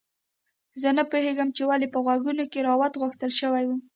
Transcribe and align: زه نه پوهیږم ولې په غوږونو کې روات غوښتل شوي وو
زه 0.81 0.89
نه 0.97 1.03
پوهیږم 1.11 1.49
ولې 1.69 1.87
په 1.93 1.99
غوږونو 2.05 2.43
کې 2.51 2.65
روات 2.69 2.93
غوښتل 3.01 3.31
شوي 3.41 3.63
وو 3.65 3.77